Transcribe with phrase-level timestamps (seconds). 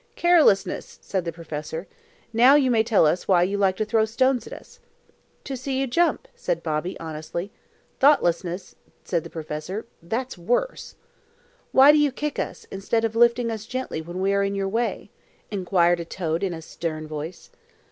[0.15, 1.85] "Carelessness!" said the professor.
[2.33, 4.79] "Now you may tell us why you like to throw stones at us."
[5.43, 7.51] "To see you jump," said Bobby, honestly.
[7.99, 9.85] "Thoughtlessness!" said the professor.
[10.01, 10.95] "That's worse."
[11.71, 14.69] "Why do you kick us, instead of lifting us gently when we are in your
[14.69, 15.11] way?"
[15.51, 17.51] inquired a toad in a stern voice.